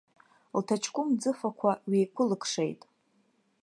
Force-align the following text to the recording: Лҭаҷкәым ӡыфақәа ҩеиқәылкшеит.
Лҭаҷкәым 0.59 1.09
ӡыфақәа 1.21 1.71
ҩеиқәылкшеит. 1.89 2.81